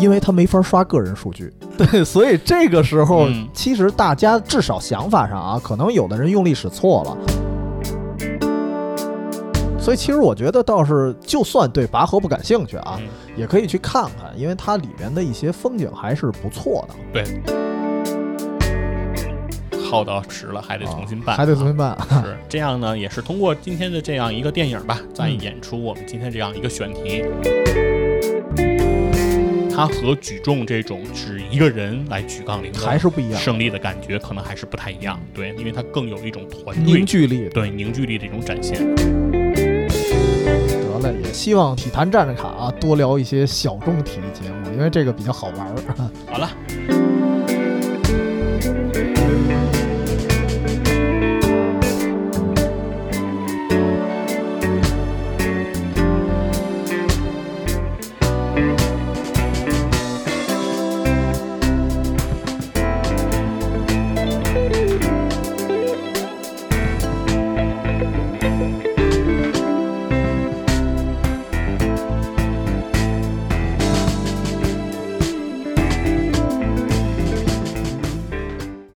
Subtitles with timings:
[0.00, 1.52] 因为他没法刷个人数据。
[1.76, 7.16] 对，所以这个时候嗯其实大家至少想法上啊，可能有的人用力使错了。
[9.78, 13.06] 所以其实我觉得倒是，就算对拔河不感兴趣啊，嗯
[13.36, 16.94] 也可以去看看，因为它里面的一些风景还是不错的。
[17.12, 17.40] 对，
[19.88, 21.96] 耗到迟了还得重新办，还得重新办。
[22.24, 27.24] 是这样呢，也是通过今天的这样一个电影吧，再嗯演出我们今天这样一个选题。
[29.76, 35.20] 它和举重这种只一个人来举杠铃还是不一样，胜利的感觉，可能还是不太一样。
[35.34, 37.46] 对，因为它更有一种团队凝聚力。
[37.50, 38.78] 对凝聚力的一种展现。
[38.96, 39.02] 得
[41.00, 45.74] 了，也希望体坛站着卡啊，多聊一些小众体育节目，因为这个比较好玩儿。
[65.02, 65.25] you.